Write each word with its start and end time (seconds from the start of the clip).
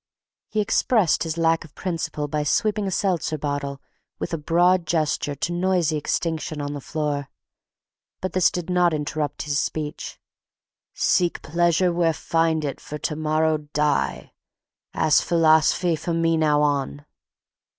He 0.49 0.61
expressed 0.61 1.21
his 1.21 1.37
lack 1.37 1.63
of 1.63 1.75
principle 1.75 2.27
by 2.27 2.41
sweeping 2.41 2.87
a 2.87 2.89
seltzer 2.89 3.37
bottle 3.37 3.79
with 4.17 4.33
a 4.33 4.37
broad 4.39 4.87
gesture 4.87 5.35
to 5.35 5.53
noisy 5.53 5.95
extinction 5.95 6.59
on 6.59 6.73
the 6.73 6.81
floor, 6.81 7.29
but 8.19 8.33
this 8.33 8.49
did 8.49 8.67
not 8.67 8.95
interrupt 8.95 9.43
his 9.43 9.59
speech. 9.59 10.19
"Seek 10.95 11.43
pleasure 11.43 11.93
where 11.93 12.13
find 12.13 12.65
it 12.65 12.81
for 12.81 12.97
to 12.97 13.15
morrow 13.15 13.57
die. 13.73 14.33
'At's 14.95 15.21
philos'phy 15.21 15.95
for 15.95 16.15
me 16.15 16.35
now 16.35 16.63
on." 16.63 17.05